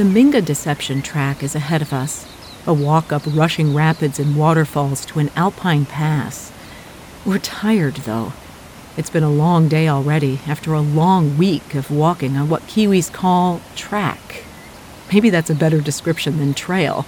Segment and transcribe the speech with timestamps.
[0.00, 2.24] The Mingha Deception track is ahead of us,
[2.66, 6.50] a walk up rushing rapids and waterfalls to an alpine pass.
[7.26, 8.32] We're tired, though.
[8.96, 13.12] It's been a long day already, after a long week of walking on what Kiwis
[13.12, 14.44] call track.
[15.12, 17.04] Maybe that's a better description than trail,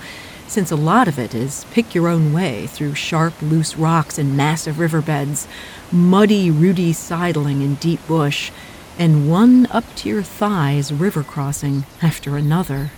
[0.46, 4.36] since a lot of it is pick your own way through sharp, loose rocks and
[4.36, 5.48] massive riverbeds,
[5.90, 8.50] muddy, rooty sidling in deep bush,
[8.98, 12.90] and one up to your thighs river crossing after another.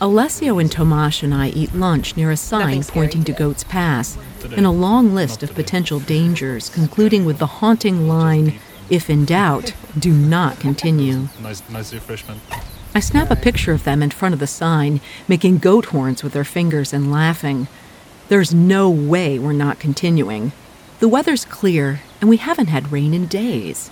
[0.00, 4.18] Alessio and Tomaš and I eat lunch near a sign pointing to Goats Pass
[4.56, 9.74] and a long list of potential dangers, concluding with the haunting line if in doubt,
[9.98, 11.28] do not continue.
[11.40, 12.40] Nice, nice refreshment.
[12.94, 16.32] I snap a picture of them in front of the sign, making goat horns with
[16.32, 17.68] their fingers and laughing.
[18.28, 20.52] There's no way we're not continuing.
[21.00, 23.90] The weather's clear, and we haven't had rain in days.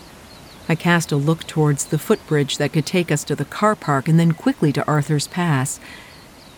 [0.68, 4.08] I cast a look towards the footbridge that could take us to the car park
[4.08, 5.78] and then quickly to Arthur's Pass,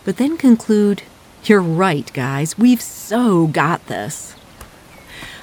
[0.05, 1.03] but then conclude,
[1.43, 4.35] You're right, guys, we've so got this.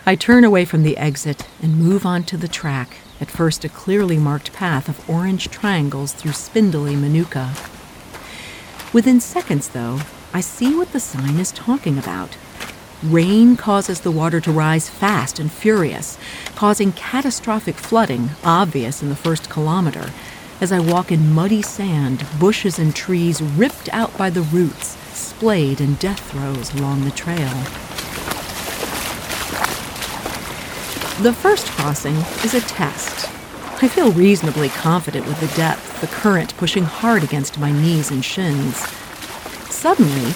[0.07, 3.69] I turn away from the exit and move on to the track, at first a
[3.69, 7.55] clearly marked path of orange triangles through spindly manuka.
[8.93, 10.01] Within seconds, though,
[10.33, 12.37] I see what the sign is talking about.
[13.05, 16.17] Rain causes the water to rise fast and furious,
[16.57, 20.11] causing catastrophic flooding, obvious in the first kilometer,
[20.59, 25.83] as I walk in muddy sand, bushes and trees ripped out by the roots, splayed
[25.83, 27.53] in death throes along the trail.
[31.23, 33.29] The first crossing is a test.
[33.83, 38.25] I feel reasonably confident with the depth, the current pushing hard against my knees and
[38.25, 38.79] shins.
[39.69, 40.33] Suddenly,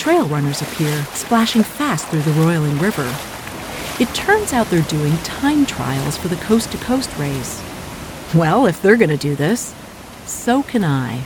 [0.00, 3.04] trail runners appear, splashing fast through the roiling river.
[4.00, 7.62] It turns out they're doing time trials for the coast to coast race.
[8.34, 9.74] Well, if they're going to do this,
[10.24, 11.24] so can I.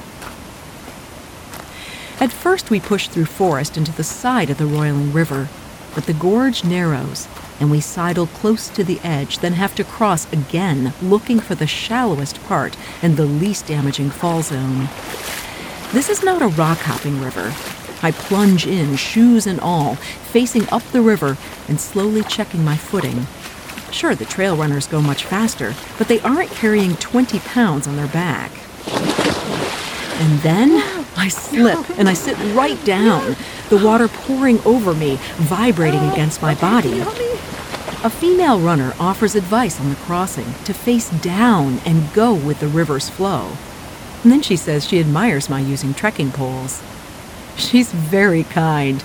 [2.19, 5.49] At first, we push through forest into the side of the roiling river,
[5.95, 7.29] but the gorge narrows,
[7.61, 11.69] and we sidle close to the edge, then have to cross again, looking for the
[11.69, 14.89] shallowest part and the least damaging fall zone.
[15.93, 17.55] This is not a rock hopping river,
[18.03, 21.37] I plunge in, shoes and all, facing up the river
[21.69, 23.27] and slowly checking my footing.
[23.91, 28.09] Sure, the trail runners go much faster, but they aren't carrying 20 pounds on their
[28.09, 28.51] back.
[30.21, 33.37] And then I slip and I sit right down,
[33.69, 37.01] the water pouring over me, vibrating against my body.
[38.05, 42.69] A female runner offers advice on the crossing to face down and go with the
[42.69, 43.53] river's flow.
[44.23, 46.83] And then she says she admires my using trekking poles.
[47.57, 49.03] She's very kind,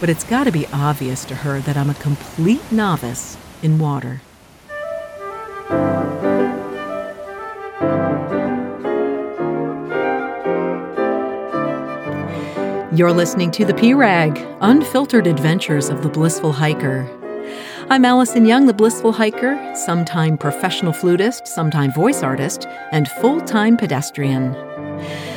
[0.00, 4.20] but it's got to be obvious to her that I'm a complete novice in water.
[12.94, 17.08] You're listening to The P-Rag, Unfiltered Adventures of the Blissful Hiker.
[17.90, 24.54] I'm Alison Young, the Blissful Hiker, sometime professional flutist, sometime voice artist, and full-time pedestrian.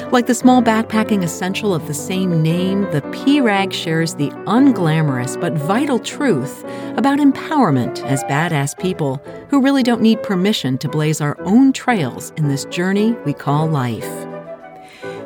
[0.09, 5.39] Like the small backpacking essential of the same name, the P Rag shares the unglamorous
[5.39, 6.63] but vital truth
[6.95, 9.17] about empowerment as badass people
[9.49, 13.67] who really don't need permission to blaze our own trails in this journey we call
[13.67, 14.07] life.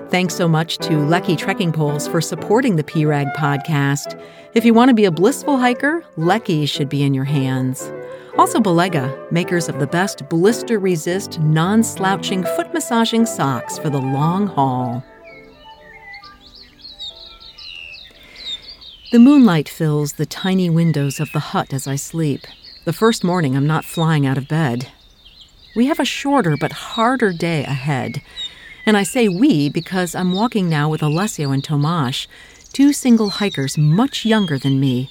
[0.10, 4.20] Thanks so much to Leki Trekking Poles for supporting the P Rag podcast.
[4.56, 7.92] If you want to be a blissful hiker, Leki should be in your hands.
[8.38, 14.00] Also, Balega, makers of the best blister resist, non slouching foot massaging socks for the
[14.00, 15.04] long haul.
[19.12, 22.48] The moonlight fills the tiny windows of the hut as I sleep.
[22.86, 24.88] The first morning, I'm not flying out of bed.
[25.76, 28.22] We have a shorter but harder day ahead.
[28.86, 32.28] And I say we because I'm walking now with Alessio and Tomaš,
[32.72, 35.10] two single hikers much younger than me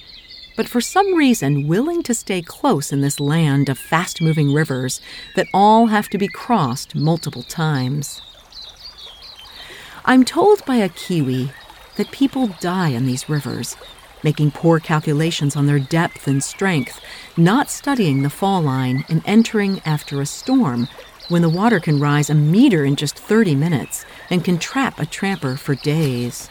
[0.55, 5.01] but for some reason willing to stay close in this land of fast moving rivers
[5.35, 8.21] that all have to be crossed multiple times.
[10.03, 11.51] I'm told by a Kiwi
[11.95, 13.77] that people die on these rivers,
[14.23, 16.99] making poor calculations on their depth and strength,
[17.37, 20.87] not studying the fall line, and entering after a storm
[21.29, 25.05] when the water can rise a meter in just 30 minutes and can trap a
[25.05, 26.49] tramper for days.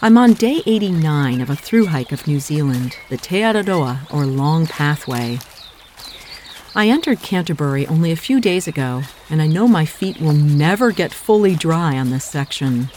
[0.00, 4.26] I'm on day 89 of a through hike of New Zealand, the Te Araroa, or
[4.26, 5.40] Long Pathway.
[6.76, 10.92] I entered Canterbury only a few days ago, and I know my feet will never
[10.92, 12.90] get fully dry on this section.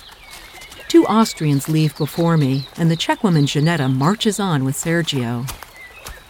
[0.90, 5.52] Two Austrians leave before me, and the Czech woman Janetta marches on with Sergio.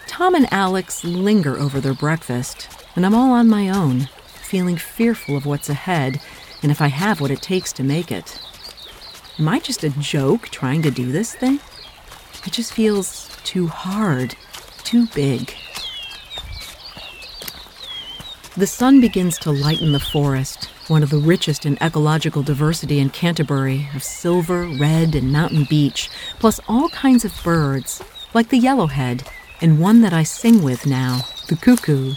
[0.08, 5.36] Tom and Alex linger over their breakfast, and I'm all on my own, feeling fearful
[5.36, 6.22] of what's ahead
[6.64, 8.40] and if I have what it takes to make it.
[9.42, 11.60] Am I just a joke trying to do this thing?
[12.46, 14.36] It just feels too hard,
[14.84, 15.56] too big.
[18.56, 23.10] The sun begins to lighten the forest, one of the richest in ecological diversity in
[23.10, 28.04] Canterbury, of silver, red, and mountain beech, plus all kinds of birds,
[28.36, 29.28] like the yellowhead,
[29.60, 32.12] and one that I sing with now, the cuckoo.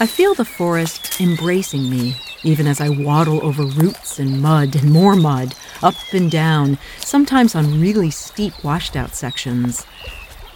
[0.00, 4.90] I feel the forest embracing me, even as I waddle over roots and mud and
[4.90, 9.84] more mud, up and down, sometimes on really steep washed out sections.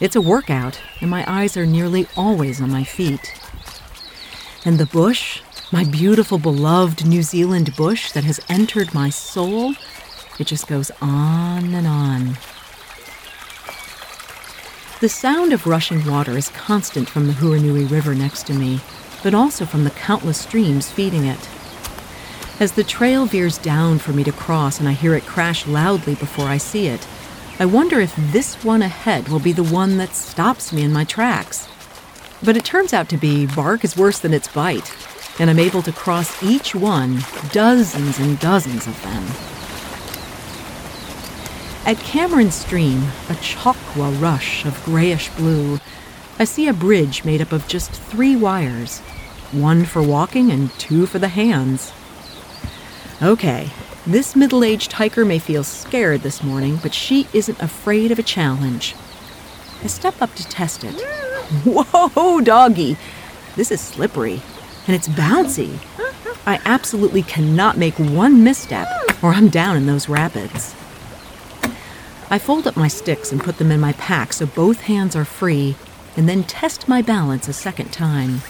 [0.00, 3.34] It's a workout, and my eyes are nearly always on my feet.
[4.64, 5.43] And the bush,
[5.73, 9.75] my beautiful, beloved New Zealand bush that has entered my soul,
[10.38, 12.38] it just goes on and on.
[15.00, 18.81] The sound of rushing water is constant from the Hurunui River next to me,
[19.23, 21.49] but also from the countless streams feeding it.
[22.62, 26.14] As the trail veers down for me to cross and I hear it crash loudly
[26.14, 27.05] before I see it,
[27.59, 31.03] I wonder if this one ahead will be the one that stops me in my
[31.03, 31.67] tracks.
[32.41, 34.94] But it turns out to be bark is worse than its bite,
[35.41, 39.25] and I'm able to cross each one, dozens and dozens of them.
[41.85, 45.81] At Cameron Stream, a Chokwa rush of grayish blue,
[46.38, 49.00] I see a bridge made up of just three wires
[49.50, 51.93] one for walking and two for the hands.
[53.22, 53.70] Okay,
[54.04, 58.22] this middle aged hiker may feel scared this morning, but she isn't afraid of a
[58.24, 58.96] challenge.
[59.80, 61.00] I step up to test it.
[61.64, 62.96] Whoa, doggy!
[63.54, 64.42] This is slippery,
[64.88, 65.78] and it's bouncy.
[66.46, 68.88] I absolutely cannot make one misstep,
[69.22, 70.75] or I'm down in those rapids.
[72.28, 75.25] I fold up my sticks and put them in my pack so both hands are
[75.25, 75.76] free,
[76.16, 78.40] and then test my balance a second time.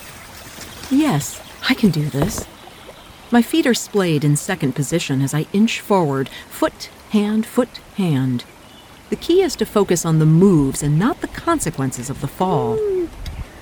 [0.91, 2.47] Yes, I can do this.
[3.33, 8.45] My feet are splayed in second position as I inch forward, foot, hand, foot, hand.
[9.09, 12.79] The key is to focus on the moves and not the consequences of the fall.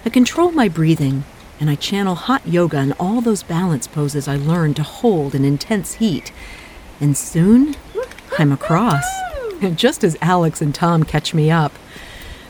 [0.05, 1.23] I control my breathing,
[1.61, 5.45] and I channel hot yoga and all those balance poses I learned to hold in
[5.45, 6.33] intense heat.
[7.01, 7.77] And soon,
[8.39, 9.07] I'm across,
[9.77, 11.73] just as Alex and Tom catch me up.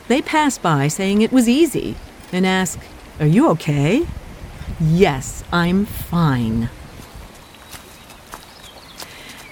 [0.07, 1.97] They pass by saying it was easy
[2.33, 2.79] and ask,
[3.19, 4.07] Are you okay?
[4.79, 6.71] Yes, I'm fine.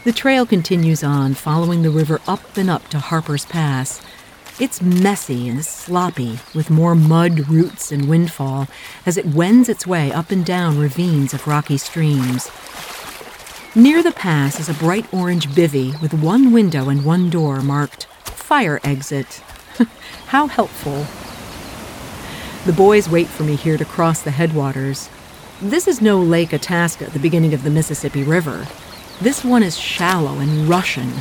[0.05, 4.01] The trail continues on, following the river up and up to Harper's Pass.
[4.57, 8.69] It's messy and sloppy, with more mud, roots, and windfall
[9.05, 12.49] as it wends its way up and down ravines of rocky streams.
[13.75, 18.05] Near the pass is a bright orange bivvy with one window and one door marked
[18.23, 19.43] Fire Exit.
[20.27, 21.05] How helpful.
[22.65, 25.09] The boys wait for me here to cross the headwaters.
[25.61, 28.65] This is no Lake Itasca the beginning of the Mississippi River.
[29.21, 31.11] This one is shallow and Russian.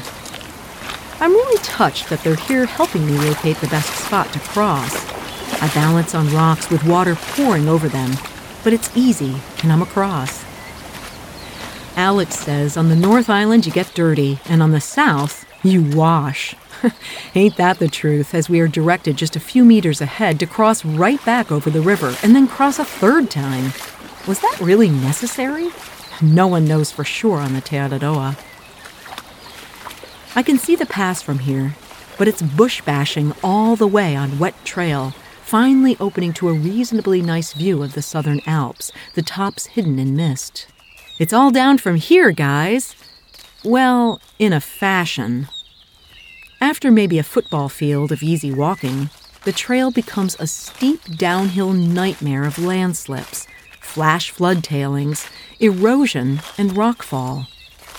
[1.20, 5.04] I'm really touched that they're here helping me locate the best spot to cross.
[5.60, 8.12] I balance on rocks with water pouring over them,
[8.62, 9.34] but it's easy
[9.64, 10.44] and I'm across.
[11.96, 16.54] Alex says on the North Island you get dirty, and on the South you wash.
[17.34, 20.84] Ain't that the truth, as we are directed just a few meters ahead to cross
[20.84, 23.72] right back over the river and then cross a third time?
[24.28, 25.70] Was that really necessary?
[26.20, 28.36] No one knows for sure on the Te Araroa.
[30.34, 31.76] I can see the pass from here,
[32.16, 37.22] but it's bush bashing all the way on wet trail, finally opening to a reasonably
[37.22, 40.66] nice view of the southern Alps, the tops hidden in mist.
[41.20, 42.96] It's all down from here, guys.
[43.64, 45.48] Well, in a fashion.
[46.60, 49.10] After maybe a football field of easy walking,
[49.44, 53.46] the trail becomes a steep downhill nightmare of landslips
[53.88, 55.26] flash flood tailings,
[55.58, 57.46] erosion, and rockfall.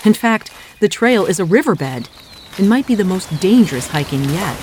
[0.04, 2.08] In fact, the trail is a riverbed
[2.56, 4.58] and might be the most dangerous hiking yet.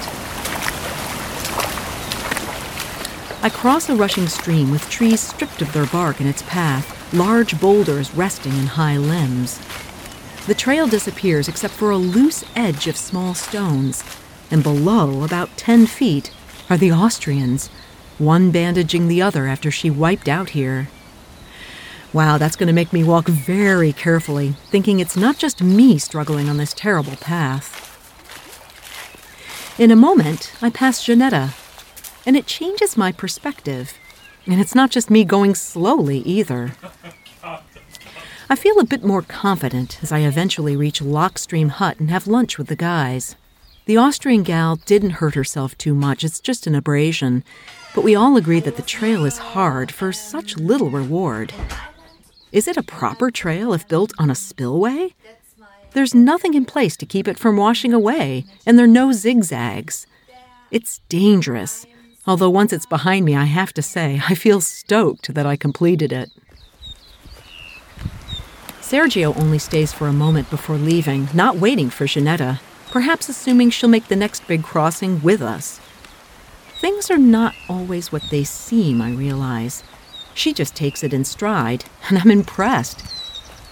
[3.44, 7.60] I cross a rushing stream with trees stripped of their bark in its path, large
[7.60, 9.60] boulders resting in high limbs.
[10.48, 14.04] The trail disappears except for a loose edge of small stones,
[14.50, 16.32] and below, about 10 feet,
[16.70, 17.68] are the Austrians,
[18.18, 20.88] one bandaging the other after she wiped out here.
[22.18, 26.50] Wow, that's going to make me walk very carefully, thinking it's not just me struggling
[26.50, 27.86] on this terrible path.
[29.78, 31.54] In a moment, I pass Janetta,
[32.26, 33.94] and it changes my perspective.
[34.48, 36.72] And it's not just me going slowly either.
[38.50, 42.26] I feel a bit more confident as I eventually reach Locke Stream Hut and have
[42.26, 43.36] lunch with the guys.
[43.86, 47.44] The Austrian gal didn't hurt herself too much, it's just an abrasion,
[47.94, 51.54] but we all agree that the trail is hard for such little reward.
[52.58, 55.14] Is it a proper trail if built on a spillway?
[55.92, 60.08] There's nothing in place to keep it from washing away, and there are no zigzags.
[60.72, 61.86] It's dangerous,
[62.26, 66.12] although once it's behind me, I have to say, I feel stoked that I completed
[66.12, 66.32] it.
[68.82, 72.60] Sergio only stays for a moment before leaving, not waiting for Ginetta,
[72.90, 75.80] perhaps assuming she'll make the next big crossing with us.
[76.82, 79.84] Things are not always what they seem, I realize.
[80.38, 83.04] She just takes it in stride, and I'm impressed.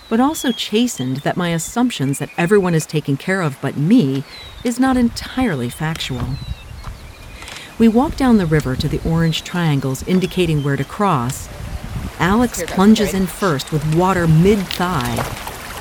[0.09, 4.23] But also chastened that my assumptions that everyone is taken care of but me
[4.63, 6.27] is not entirely factual.
[7.77, 11.47] We walk down the river to the orange triangles indicating where to cross.
[12.17, 15.17] Alex plunges in first with water mid thigh.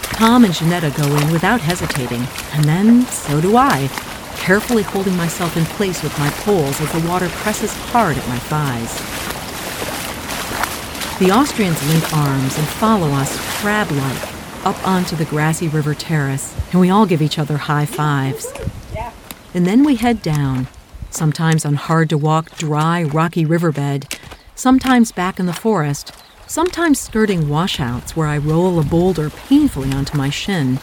[0.03, 3.89] Tom and Ginetta go in without hesitating, and then so do I,
[4.37, 8.39] carefully holding myself in place with my poles as the water presses hard at my
[8.39, 9.24] thighs.
[11.21, 16.53] The Austrians link arms and follow us crab like up onto the grassy river terrace,
[16.73, 18.53] and we all give each other high fives.
[19.55, 20.67] And then we head down,
[21.11, 24.19] sometimes on hard to walk, dry, rocky riverbed,
[24.57, 26.11] sometimes back in the forest,
[26.49, 30.81] sometimes skirting washouts where I roll a boulder painfully onto my shin,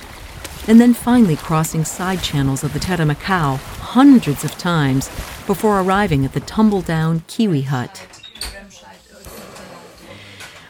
[0.65, 5.09] and then finally crossing side channels of the Taramakau hundreds of times
[5.45, 8.07] before arriving at the tumble down Kiwi hut.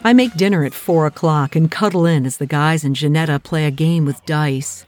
[0.03, 3.65] I make dinner at four o'clock and cuddle in as the guys and Ginetta play
[3.65, 4.88] a game with dice.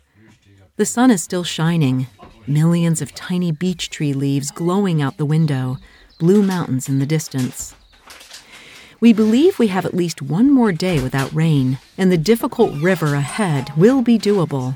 [0.75, 2.08] The sun is still shining,
[2.48, 5.77] millions of tiny beech tree leaves glowing out the window,
[6.17, 7.75] blue mountains in the distance.
[9.00, 13.13] We believe we have at least one more day without rain, and the difficult river
[13.13, 14.74] ahead will be doable.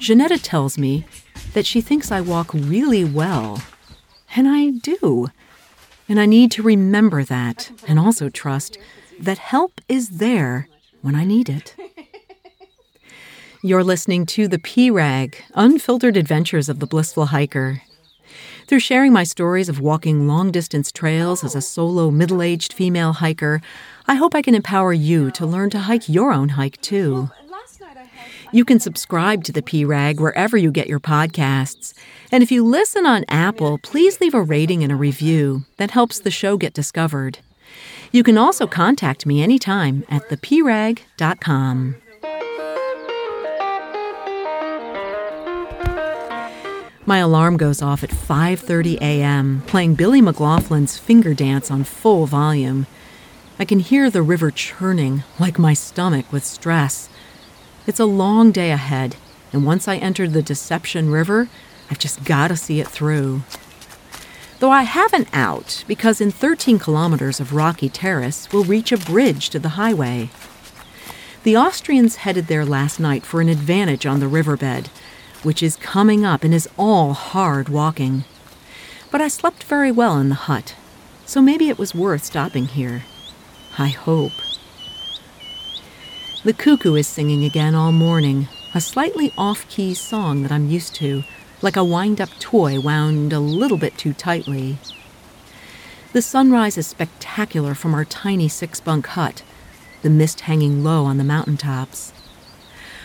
[0.00, 1.06] Ginetta tells me
[1.52, 3.62] that she thinks I walk really well,
[4.34, 5.28] and I do.
[6.08, 8.78] And I need to remember that and also trust
[9.20, 10.68] that help is there
[11.00, 11.74] when I need it.
[13.62, 17.82] You're listening to The P Rag Unfiltered Adventures of the Blissful Hiker.
[18.66, 23.12] Through sharing my stories of walking long distance trails as a solo middle aged female
[23.12, 23.60] hiker,
[24.06, 27.30] I hope I can empower you to learn to hike your own hike too.
[28.54, 31.94] You can subscribe to the P Rag wherever you get your podcasts.
[32.30, 35.64] And if you listen on Apple, please leave a rating and a review.
[35.78, 37.38] That helps the show get discovered.
[38.12, 41.96] You can also contact me anytime at theprag.com.
[47.06, 52.86] My alarm goes off at 5:30 a.m., playing Billy McLaughlin's Finger Dance on full volume.
[53.58, 57.08] I can hear the river churning, like my stomach with stress.
[57.84, 59.16] It's a long day ahead,
[59.52, 61.48] and once I enter the Deception River,
[61.90, 63.42] I've just got to see it through.
[64.60, 68.96] Though I have an out, because in 13 kilometers of rocky terrace, we'll reach a
[68.96, 70.30] bridge to the highway.
[71.42, 74.86] The Austrians headed there last night for an advantage on the riverbed,
[75.42, 78.22] which is coming up and is all hard walking.
[79.10, 80.76] But I slept very well in the hut,
[81.26, 83.02] so maybe it was worth stopping here.
[83.76, 84.32] I hope.
[86.44, 90.92] The cuckoo is singing again all morning, a slightly off key song that I'm used
[90.96, 91.22] to,
[91.60, 94.78] like a wind up toy wound a little bit too tightly.
[96.12, 99.44] The sunrise is spectacular from our tiny six bunk hut,
[100.02, 102.12] the mist hanging low on the mountain tops.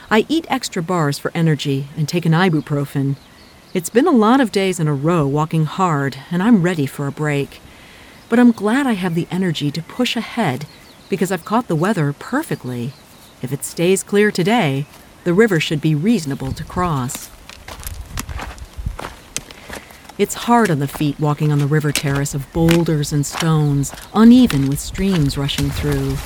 [0.10, 3.17] I eat extra bars for energy and take an ibuprofen.
[3.72, 7.06] It's been a lot of days in a row walking hard, and I'm ready for
[7.06, 7.62] a break.
[8.29, 10.65] But I'm glad I have the energy to push ahead
[11.08, 12.94] because I've caught the weather perfectly.
[13.41, 14.86] If it stays clear today,
[15.24, 17.29] the river should be reasonable to cross.
[20.17, 24.67] It's hard on the feet walking on the river terrace of boulders and stones, uneven
[24.67, 26.17] with streams rushing through.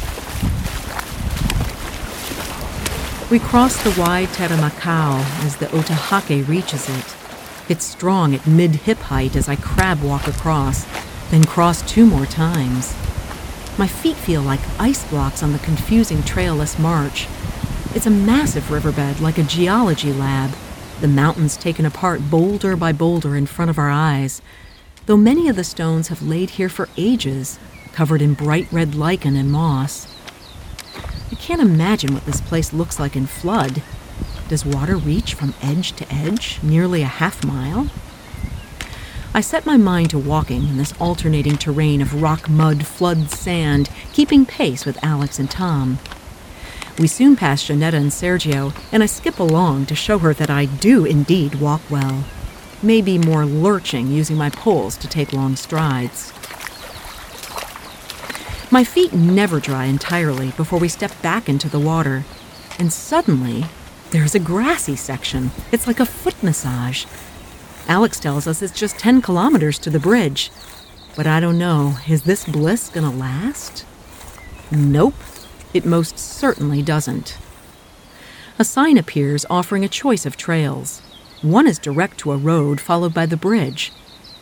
[3.29, 7.15] We cross the wide Taramakau as the Otehake reaches it.
[7.69, 10.85] It's strong at mid hip height as I crab walk across,
[11.29, 12.93] then cross two more times.
[13.77, 17.27] My feet feel like ice blocks on the confusing trailless march.
[17.95, 20.51] It's a massive riverbed like a geology lab,
[20.99, 24.41] the mountains taken apart boulder by boulder in front of our eyes,
[25.07, 27.59] though many of the stones have laid here for ages,
[27.91, 30.07] covered in bright red lichen and moss.
[31.31, 33.81] I can't imagine what this place looks like in flood.
[34.47, 37.87] Does water reach from edge to edge, nearly a half mile?
[39.33, 43.89] I set my mind to walking in this alternating terrain of rock, mud, flood, sand,
[44.11, 45.99] keeping pace with Alex and Tom.
[46.99, 50.65] We soon pass Janetta and Sergio, and I skip along to show her that I
[50.65, 52.25] do indeed walk well.
[52.83, 56.33] Maybe more lurching using my poles to take long strides.
[58.69, 62.25] My feet never dry entirely before we step back into the water.
[62.77, 63.63] And suddenly,
[64.09, 65.51] there's a grassy section.
[65.71, 67.05] It's like a foot massage.
[67.87, 70.51] Alex tells us it's just 10 kilometers to the bridge.
[71.15, 73.85] But I don't know, is this bliss gonna last?
[74.71, 75.15] Nope,
[75.73, 77.37] it most certainly doesn't.
[78.57, 81.01] A sign appears offering a choice of trails.
[81.41, 83.91] One is direct to a road followed by the bridge.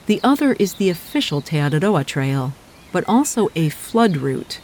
[0.05, 2.53] The other is the official Te Araroa Trail,
[2.91, 4.60] but also a flood route.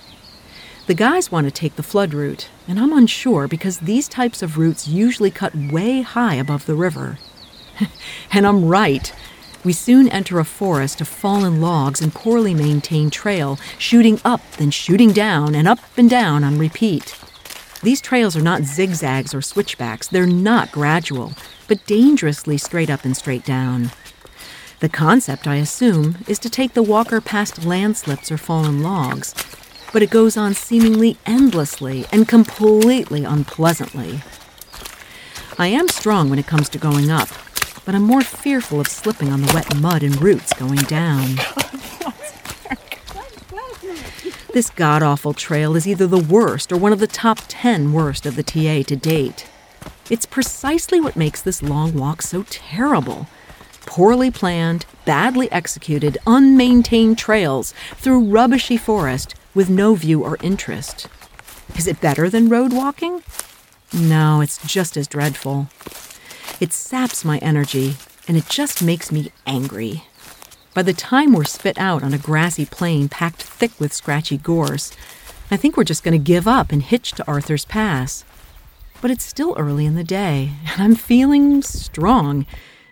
[0.88, 4.58] The guys want to take the flood route, and I'm unsure because these types of
[4.58, 7.17] routes usually cut way high above the river.
[8.32, 9.13] and I'm right.
[9.63, 14.70] We soon enter a forest of fallen logs and poorly maintained trail, shooting up, then
[14.70, 17.17] shooting down, and up and down on repeat.
[17.82, 21.34] These trails are not zigzags or switchbacks, they're not gradual,
[21.67, 23.91] but dangerously straight up and straight down.
[24.82, 29.34] The concept, I assume, is to take the walker past landslips or fallen logs,
[29.94, 34.22] but it goes on seemingly endlessly and completely unpleasantly.
[35.58, 37.29] I am strong when it comes to going up,
[37.85, 41.37] but I'm more fearful of slipping on the wet mud and roots going down.
[44.55, 48.25] This god awful trail is either the worst or one of the top 10 worst
[48.25, 49.49] of the TA to date.
[50.09, 53.27] It's precisely what makes this long walk so terrible.
[53.85, 61.07] Poorly planned, badly executed, unmaintained trails through rubbishy forest with no view or interest.
[61.77, 63.23] Is it better than road walking?
[63.91, 65.67] No, it's just as dreadful.
[66.62, 67.97] It saps my energy,
[68.27, 70.03] and it just makes me angry.
[70.74, 74.91] By the time we're spit out on a grassy plain packed thick with scratchy gorse,
[75.51, 78.24] I think we're just going to give up and hitch to Arthur's Pass.
[79.01, 82.45] But it's still early in the day, and I'm feeling strong,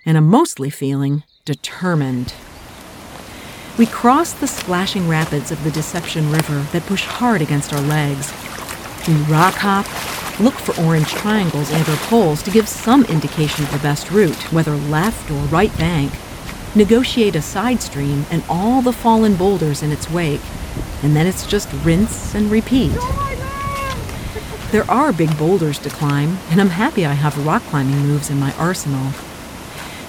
[0.06, 2.34] and I'm mostly feeling determined.
[3.78, 8.32] We cross the splashing rapids of the Deception River that push hard against our legs.
[9.08, 9.86] We rock hop,
[10.40, 14.52] look for orange triangles and or poles to give some indication of the best route,
[14.54, 16.14] whether left or right bank,
[16.74, 20.42] negotiate a side stream and all the fallen boulders in its wake,
[21.02, 22.94] and then it's just rinse and repeat.
[22.96, 23.30] Oh
[24.72, 28.40] there are big boulders to climb, and I'm happy I have rock climbing moves in
[28.40, 29.12] my arsenal.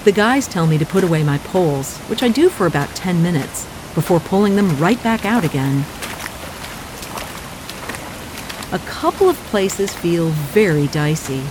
[0.05, 3.23] The guys tell me to put away my poles, which I do for about 10
[3.23, 3.65] minutes,
[3.95, 5.85] before pulling them right back out again.
[8.75, 11.45] A couple of places feel very dicey.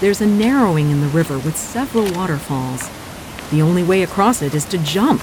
[0.00, 2.90] There's a narrowing in the river with several waterfalls.
[3.52, 5.22] The only way across it is to jump.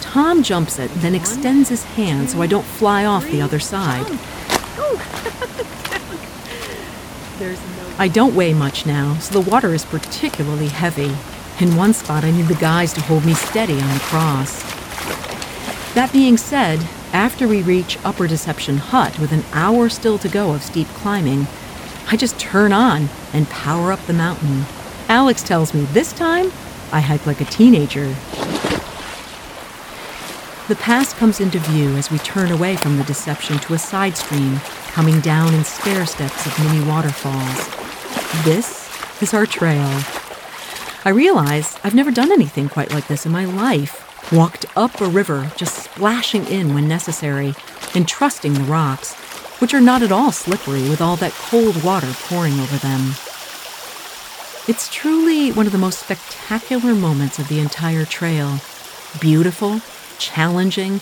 [0.00, 4.06] Tom jumps it, then extends his hand so I don't fly off the other side.
[7.98, 11.14] I don't weigh much now, so the water is particularly heavy.
[11.62, 14.62] In one spot, I need the guys to hold me steady on the cross.
[15.92, 16.80] That being said,
[17.16, 21.46] after we reach Upper Deception Hut with an hour still to go of steep climbing,
[22.10, 24.66] I just turn on and power up the mountain.
[25.08, 26.52] Alex tells me this time
[26.92, 28.08] I hike like a teenager.
[30.68, 34.18] The pass comes into view as we turn away from the deception to a side
[34.18, 38.44] stream, coming down in stair steps of mini waterfalls.
[38.44, 40.02] This is our trail.
[41.06, 44.05] I realize I've never done anything quite like this in my life.
[44.32, 47.54] Walked up a river, just splashing in when necessary,
[47.94, 49.14] and trusting the rocks,
[49.60, 53.14] which are not at all slippery with all that cold water pouring over them.
[54.66, 58.58] It's truly one of the most spectacular moments of the entire trail.
[59.20, 59.80] Beautiful,
[60.18, 61.00] challenging,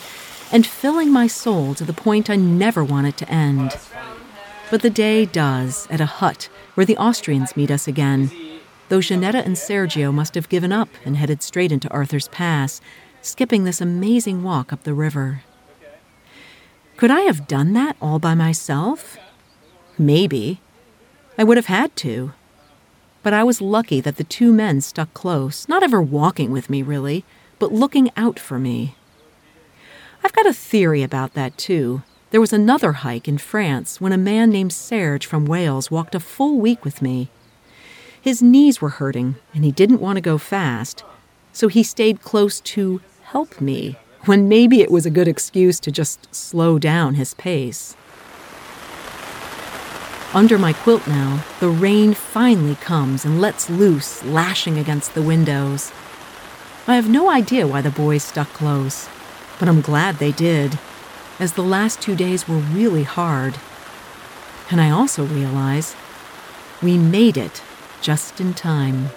[0.52, 3.74] and filling my soul to the point I never want it to end.
[4.70, 8.30] But the day does at a hut where the Austrians meet us again
[8.88, 12.80] though Janetta and Sergio must have given up and headed straight into Arthur's Pass,
[13.24, 15.42] skipping this amazing walk up the river.
[16.96, 19.16] Could I have done that all by myself?
[19.98, 20.60] Maybe.
[21.38, 22.32] I would have had to.
[23.22, 26.82] But I was lucky that the two men stuck close, not ever walking with me,
[26.82, 27.24] really,
[27.58, 28.94] but looking out for me.
[30.22, 32.02] I've got a theory about that, too.
[32.30, 36.20] There was another hike in France when a man named Serge from Wales walked a
[36.20, 37.30] full week with me.
[38.20, 41.04] His knees were hurting, and he didn't want to go fast,
[41.52, 43.00] so he stayed close to
[43.34, 47.96] help me, when maybe it was a good excuse to just slow down his pace.
[50.32, 55.90] Under my quilt now, the rain finally comes and lets loose, lashing against the windows.
[56.86, 59.08] I have no idea why the boys stuck close,
[59.58, 60.78] but I'm glad they did,
[61.40, 63.56] as the last two days were really hard.
[64.70, 65.96] And I also realize
[66.80, 67.64] we made it
[68.00, 69.10] just in time.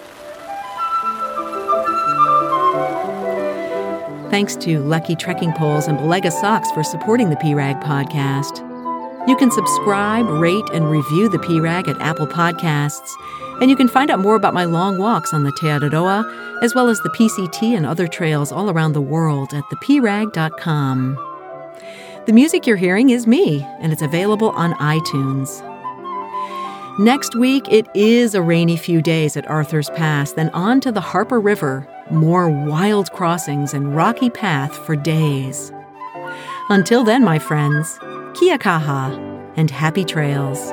[4.30, 8.64] Thanks to Leki Trekking Poles and Balega Socks for supporting the PRAG podcast.
[9.26, 13.10] You can subscribe, rate, and review the PRAG at Apple Podcasts,
[13.62, 16.26] and you can find out more about my long walks on the Te Araroa,
[16.62, 21.16] as well as the PCT and other trails all around the world at theprag.com.
[22.26, 25.64] The music you're hearing is me, and it's available on iTunes.
[27.00, 31.00] Next week, it is a rainy few days at Arthur's Pass, then on to the
[31.00, 31.88] Harper River.
[32.12, 35.74] More wild crossings and rocky path for days.
[36.70, 38.00] Until then, my friends,
[38.34, 39.12] kia kaha
[39.58, 40.72] and happy trails.